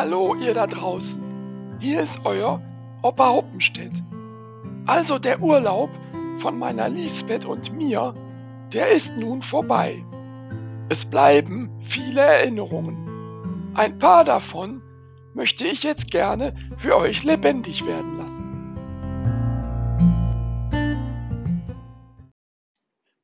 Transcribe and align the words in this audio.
Hallo 0.00 0.36
ihr 0.36 0.54
da 0.54 0.68
draußen. 0.68 1.76
Hier 1.80 2.00
ist 2.02 2.24
euer 2.24 2.62
Opa 3.02 3.30
Hoppenstedt. 3.30 4.00
Also 4.86 5.18
der 5.18 5.42
Urlaub 5.42 5.90
von 6.36 6.56
meiner 6.56 6.88
Lisbeth 6.88 7.44
und 7.44 7.72
mir, 7.72 8.14
der 8.72 8.90
ist 8.90 9.16
nun 9.16 9.42
vorbei. 9.42 10.04
Es 10.88 11.04
bleiben 11.04 11.80
viele 11.82 12.20
Erinnerungen. 12.20 13.74
Ein 13.74 13.98
paar 13.98 14.22
davon 14.22 14.80
möchte 15.34 15.66
ich 15.66 15.82
jetzt 15.82 16.12
gerne 16.12 16.54
für 16.76 16.96
euch 16.96 17.24
lebendig 17.24 17.84
werden 17.84 18.18
lassen. 18.18 18.44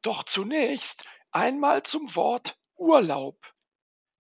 Doch 0.03 0.25
zunächst 0.25 1.07
einmal 1.31 1.85
zum 1.85 2.17
Wort 2.17 2.59
Urlaub. 2.75 3.54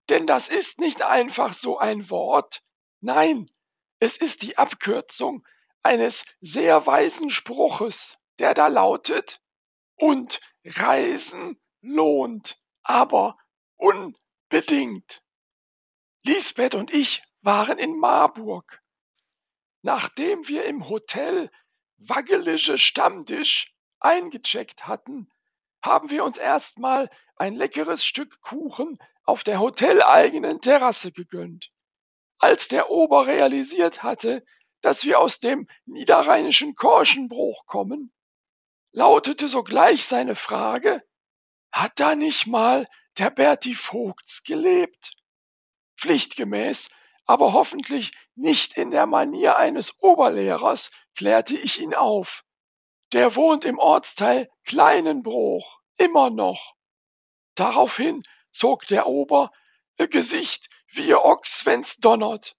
Denn 0.08 0.26
das 0.26 0.48
ist 0.48 0.78
nicht 0.78 1.02
einfach 1.02 1.54
so 1.54 1.78
ein 1.78 2.10
Wort. 2.10 2.62
Nein, 3.00 3.50
es 3.98 4.16
ist 4.16 4.42
die 4.42 4.58
Abkürzung 4.58 5.46
eines 5.82 6.24
sehr 6.40 6.86
weisen 6.86 7.30
Spruches, 7.30 8.18
der 8.38 8.54
da 8.54 8.66
lautet, 8.66 9.40
und 9.96 10.40
Reisen 10.64 11.60
lohnt, 11.80 12.58
aber 12.82 13.38
unbedingt. 13.77 15.22
Lisbeth 16.24 16.74
und 16.74 16.92
ich 16.92 17.22
waren 17.42 17.78
in 17.78 17.98
Marburg. 17.98 18.82
Nachdem 19.82 20.48
wir 20.48 20.64
im 20.64 20.88
Hotel 20.88 21.50
Waggelige 21.98 22.78
Stammtisch 22.78 23.74
eingecheckt 24.00 24.86
hatten, 24.86 25.30
haben 25.84 26.09
wir 26.09 26.24
uns 26.24 26.38
erstmal 26.38 27.11
ein 27.37 27.55
leckeres 27.55 28.05
Stück 28.05 28.41
Kuchen 28.41 28.98
auf 29.25 29.45
der 29.45 29.61
hoteleigenen 29.61 30.62
Terrasse 30.62 31.12
gegönnt. 31.12 31.70
Als 32.39 32.69
der 32.69 32.91
Ober 32.91 33.27
realisiert 33.27 34.03
hatte, 34.03 34.45
dass 34.81 35.05
wir 35.05 35.19
aus 35.19 35.41
dem 35.41 35.69
niederrheinischen 35.84 36.75
Korschenbruch 36.75 37.67
kommen, 37.67 38.12
lautete 38.92 39.48
sogleich 39.48 40.05
seine 40.05 40.36
Frage, 40.36 41.03
hat 41.70 42.01
da 42.01 42.14
nicht 42.14 42.47
mal 42.47 42.86
der 43.19 43.30
Berti 43.30 43.75
Vogts 43.75 44.42
gelebt? 44.42 45.12
Pflichtgemäß, 45.97 46.89
aber 47.27 47.53
hoffentlich 47.53 48.12
nicht 48.34 48.77
in 48.77 48.91
der 48.91 49.06
Manier 49.06 49.56
eines 49.56 50.01
Oberlehrers, 50.01 50.91
klärte 51.14 51.56
ich 51.58 51.80
ihn 51.80 51.95
auf. 51.95 52.45
Der 53.12 53.36
wohnt 53.36 53.64
im 53.64 53.78
Ortsteil 53.78 54.51
Kleinenbruch, 54.64 55.80
immer 55.97 56.31
noch. 56.31 56.75
Daraufhin 57.55 58.23
zog 58.50 58.87
der 58.87 59.06
Ober 59.06 59.53
ihr 59.98 60.09
Gesicht 60.09 60.69
wie 60.89 61.09
ihr 61.09 61.25
Ochs, 61.25 61.67
wenn's 61.67 61.97
donnert. 61.97 62.56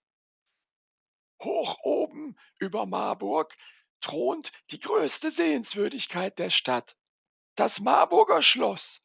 Hoch 1.42 1.78
oben 1.84 2.38
über 2.60 2.86
Marburg 2.86 3.54
thront 4.02 4.52
die 4.72 4.80
größte 4.80 5.32
Sehenswürdigkeit 5.32 6.38
der 6.40 6.50
Stadt, 6.50 6.96
das 7.56 7.80
Marburger 7.80 8.42
Schloss. 8.42 9.02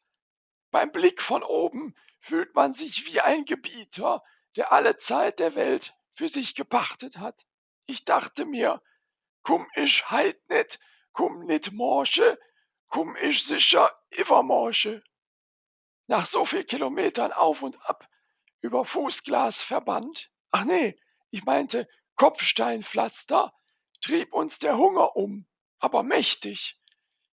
Beim 0.69 0.91
Blick 0.91 1.21
von 1.21 1.43
oben 1.43 1.95
fühlt 2.19 2.55
man 2.55 2.73
sich 2.73 3.05
wie 3.05 3.19
ein 3.19 3.45
Gebieter, 3.45 4.23
der 4.55 4.71
alle 4.71 4.97
Zeit 4.97 5.39
der 5.39 5.55
Welt 5.55 5.93
für 6.13 6.27
sich 6.27 6.55
gepachtet 6.55 7.17
hat. 7.17 7.45
Ich 7.85 8.05
dachte 8.05 8.45
mir, 8.45 8.81
kum 9.43 9.67
ich 9.75 10.09
heit 10.09 10.39
net, 10.49 10.79
kum 11.13 11.45
nit 11.45 11.71
morsche, 11.71 12.39
kum 12.91 13.15
ich 13.15 13.43
sicher 13.43 13.91
iwwermorsche 14.11 15.03
nach 16.07 16.25
so 16.25 16.45
viel 16.45 16.65
Kilometern 16.65 17.31
auf 17.31 17.61
und 17.63 17.81
ab 17.89 18.07
über 18.59 18.85
Fußglasverband, 18.85 20.29
ach 20.51 20.65
nee, 20.65 20.99
ich 21.29 21.43
meinte 21.45 21.87
Kopfsteinpflaster, 22.15 23.53
trieb 24.01 24.33
uns 24.33 24.59
der 24.59 24.77
Hunger 24.77 25.15
um, 25.15 25.47
aber 25.79 26.03
mächtig. 26.03 26.77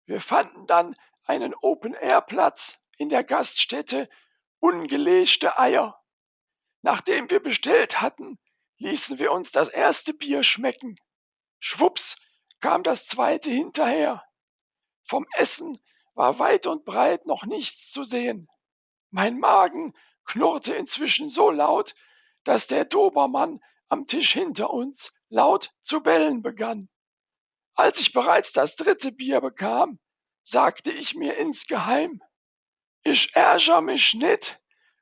Wir 0.05 0.21
fanden 0.21 0.67
dann 0.67 0.95
einen 1.23 1.55
Open-Air-Platz 1.55 2.79
in 2.97 3.09
der 3.09 3.23
Gaststätte 3.23 4.09
Ungeleschte 4.59 5.57
Eier. 5.57 5.99
Nachdem 6.81 7.29
wir 7.29 7.41
bestellt 7.41 8.01
hatten, 8.01 8.37
ließen 8.77 9.19
wir 9.19 9.31
uns 9.31 9.51
das 9.51 9.69
erste 9.69 10.13
Bier 10.13 10.43
schmecken. 10.43 10.97
Schwups 11.59 12.17
kam 12.59 12.83
das 12.83 13.07
zweite 13.07 13.49
hinterher. 13.49 14.23
Vom 15.05 15.27
Essen 15.33 15.79
war 16.15 16.39
weit 16.39 16.65
und 16.65 16.83
breit 16.83 17.25
noch 17.25 17.45
nichts 17.45 17.91
zu 17.91 18.03
sehen. 18.03 18.49
Mein 19.11 19.39
Magen 19.39 19.93
knurrte 20.25 20.73
inzwischen 20.73 21.29
so 21.29 21.51
laut, 21.51 21.93
dass 22.43 22.67
der 22.67 22.85
Dobermann 22.85 23.61
am 23.87 24.07
Tisch 24.07 24.33
hinter 24.33 24.71
uns 24.71 25.13
laut 25.29 25.71
zu 25.81 26.01
bellen 26.01 26.41
begann. 26.41 26.89
Als 27.75 27.99
ich 27.99 28.13
bereits 28.13 28.51
das 28.51 28.75
dritte 28.75 29.11
Bier 29.11 29.41
bekam, 29.41 29.99
sagte 30.43 30.91
ich 30.91 31.13
mir 31.13 31.37
insgeheim, 31.37 32.21
ich 33.03 33.35
ärger 33.35 33.81
mich 33.81 34.15
nit, 34.15 34.59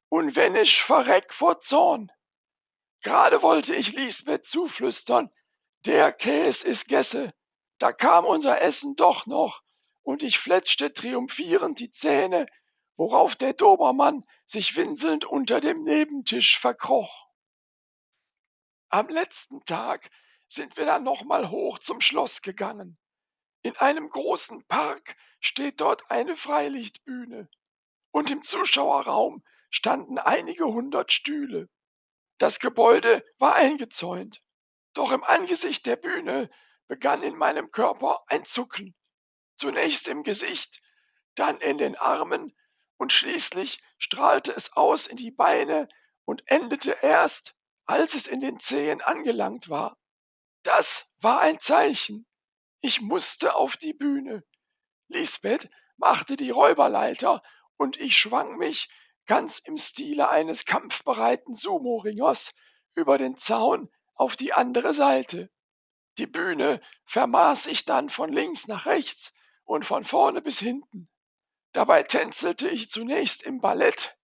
und 0.10 0.36
wenn 0.36 0.56
ich 0.56 0.84
verreck 0.84 1.34
vor 1.34 1.60
Zorn. 1.62 2.12
Gerade 3.02 3.42
wollte 3.42 3.74
ich 3.76 3.94
Lisbeth 3.94 4.46
zuflüstern, 4.46 5.32
der 5.86 6.12
Käs 6.12 6.64
is 6.64 6.86
Gesse, 6.86 7.34
da 7.80 7.92
kam 7.94 8.26
unser 8.26 8.62
Essen 8.62 8.96
doch 8.96 9.26
noch, 9.26 9.62
und 10.04 10.22
ich 10.24 10.38
fletschte 10.38 10.94
triumphierend 10.94 11.80
die 11.80 11.92
Zähne 11.92 12.46
worauf 12.96 13.36
der 13.36 13.54
Dobermann 13.54 14.24
sich 14.46 14.76
winselnd 14.76 15.26
unter 15.26 15.60
dem 15.60 15.84
Nebentisch 15.84 16.60
verkroch. 16.60 17.28
Am 18.90 19.08
letzten 19.08 19.66
Tag 19.66 20.10
sind 20.48 20.78
wir 20.78 20.86
dann 20.86 21.04
nochmal 21.04 21.50
hoch 21.50 21.80
zum 21.80 22.02
Schloss 22.02 22.42
gegangen. 22.42 23.00
In 23.64 23.76
einem 23.78 24.10
großen 24.10 24.66
Park 24.68 25.16
steht 25.40 25.82
dort 25.82 26.10
eine 26.12 26.36
Freilichtbühne 26.36 27.50
und 28.12 28.30
im 28.30 28.44
Zuschauerraum 28.44 29.44
standen 29.72 30.20
einige 30.20 30.66
hundert 30.66 31.12
Stühle. 31.12 31.70
Das 32.38 32.60
Gebäude 32.60 33.26
war 33.40 33.56
eingezäunt, 33.56 34.44
doch 34.94 35.12
im 35.12 35.24
Angesicht 35.24 35.86
der 35.88 35.96
Bühne 35.96 36.52
begann 36.88 37.24
in 37.24 37.36
meinem 37.36 37.72
Körper 37.72 38.24
ein 38.28 38.46
Zucken, 38.46 38.94
zunächst 39.64 40.10
im 40.10 40.24
Gesicht, 40.24 40.82
dann 41.36 41.62
in 41.62 41.78
den 41.78 41.96
Armen 41.96 42.54
und 42.98 43.14
schließlich 43.14 43.82
strahlte 43.98 44.52
es 44.52 44.74
aus 44.74 45.08
in 45.08 45.16
die 45.16 45.32
Beine 45.32 45.88
und 46.26 46.44
endete 46.48 46.98
erst, 47.02 47.56
als 47.86 48.14
es 48.14 48.28
in 48.28 48.42
den 48.42 48.60
Zehen 48.60 49.00
angelangt 49.00 49.70
war. 49.70 49.98
Das 50.64 51.08
war 51.22 51.40
ein 51.40 51.60
Zeichen. 51.60 52.26
Ich 52.82 53.00
musste 53.00 53.56
auf 53.56 53.78
die 53.78 53.94
Bühne. 53.94 54.44
Lisbeth 55.08 55.70
machte 55.96 56.36
die 56.36 56.50
Räuberleiter 56.50 57.42
und 57.78 57.96
ich 57.96 58.18
schwang 58.18 58.58
mich 58.58 58.90
ganz 59.28 59.60
im 59.60 59.78
Stile 59.78 60.28
eines 60.28 60.66
kampfbereiten 60.66 61.56
Sumo-Ringers 61.56 62.54
über 62.96 63.18
den 63.18 63.38
Zaun 63.38 63.90
auf 64.14 64.36
die 64.36 64.52
andere 64.52 64.94
Seite. 64.94 65.50
Die 66.18 66.28
Bühne 66.28 66.82
vermaß 67.06 67.68
ich 67.68 67.86
dann 67.86 68.10
von 68.10 68.30
links 68.30 68.68
nach 68.68 68.86
rechts 68.86 69.32
und 69.64 69.86
von 69.86 70.04
vorne 70.04 70.42
bis 70.42 70.60
hinten. 70.60 71.10
Dabei 71.72 72.04
tänzelte 72.04 72.70
ich 72.70 72.90
zunächst 72.90 73.44
im 73.44 73.60
Ballett, 73.60 74.16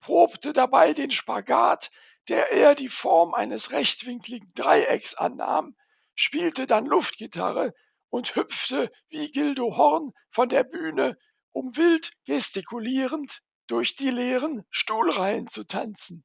probte 0.00 0.52
dabei 0.52 0.92
den 0.92 1.10
Spagat, 1.10 1.90
der 2.28 2.50
eher 2.50 2.74
die 2.74 2.88
Form 2.88 3.34
eines 3.34 3.70
rechtwinkligen 3.72 4.52
Dreiecks 4.54 5.14
annahm, 5.14 5.76
spielte 6.14 6.66
dann 6.66 6.86
Luftgitarre 6.86 7.74
und 8.10 8.34
hüpfte 8.36 8.90
wie 9.08 9.30
Gildo 9.30 9.76
Horn 9.76 10.12
von 10.30 10.48
der 10.48 10.64
Bühne, 10.64 11.16
um 11.52 11.76
wild 11.76 12.12
gestikulierend 12.26 13.40
durch 13.66 13.94
die 13.94 14.10
leeren 14.10 14.66
Stuhlreihen 14.70 15.48
zu 15.48 15.64
tanzen. 15.64 16.24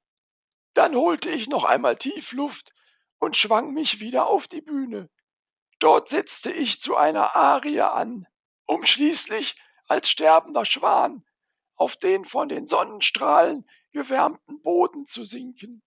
Dann 0.74 0.95
holte 0.95 1.30
ich 1.30 1.48
noch 1.48 1.63
einmal 1.63 1.95
tief 1.95 2.34
Luft 2.34 2.72
und 3.19 3.38
schwang 3.38 3.74
mich 3.74 4.00
wieder 4.00 4.28
auf 4.28 4.48
die 4.48 4.62
Bühne. 4.62 5.10
Dort 5.80 6.10
setzte 6.10 6.51
ich 6.51 6.81
zu 6.81 6.95
einer 6.95 7.36
Arie 7.36 7.81
an, 7.81 8.28
um 8.65 8.85
schließlich 8.85 9.56
als 9.88 10.09
sterbender 10.09 10.65
Schwan 10.65 11.23
auf 11.75 11.95
den 11.97 12.25
von 12.25 12.50
den 12.50 12.67
Sonnenstrahlen 12.67 13.65
gewärmten 13.91 14.62
Boden 14.62 15.06
zu 15.06 15.23
sinken. 15.23 15.81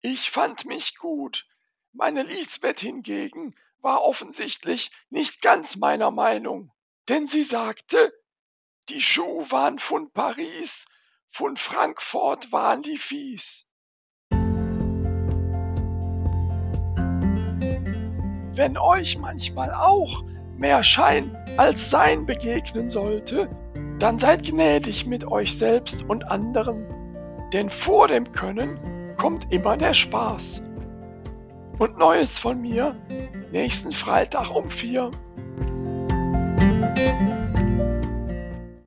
Ich 0.00 0.30
fand 0.30 0.64
mich 0.64 0.96
gut, 0.96 1.46
meine 1.92 2.22
Lisbeth 2.22 2.80
hingegen 2.80 3.54
war 3.78 4.02
offensichtlich 4.02 4.90
nicht 5.10 5.42
ganz 5.42 5.76
meiner 5.76 6.10
Meinung, 6.10 6.72
denn 7.08 7.26
sie 7.26 7.44
sagte, 7.44 8.12
die 8.88 9.00
Schuh 9.00 9.50
waren 9.50 9.78
von 9.78 10.10
Paris, 10.10 10.86
von 11.28 11.56
Frankfurt 11.56 12.52
waren 12.52 12.82
die 12.82 12.98
fies. 12.98 13.66
Wenn 18.56 18.78
euch 18.78 19.18
manchmal 19.18 19.72
auch 19.74 20.22
mehr 20.56 20.82
Schein 20.84 21.36
als 21.56 21.90
Sein 21.90 22.26
begegnen 22.26 22.88
sollte, 22.88 23.48
dann 23.98 24.18
seid 24.18 24.44
gnädig 24.44 25.06
mit 25.06 25.26
euch 25.26 25.56
selbst 25.56 26.04
und 26.08 26.30
anderen, 26.30 26.84
denn 27.52 27.70
vor 27.70 28.08
dem 28.08 28.32
Können 28.32 28.78
kommt 29.16 29.52
immer 29.52 29.76
der 29.76 29.94
Spaß. 29.94 30.62
Und 31.78 31.98
Neues 31.98 32.38
von 32.38 32.60
mir 32.60 32.94
nächsten 33.50 33.92
Freitag 33.92 34.54
um 34.54 34.70
vier. 34.70 35.10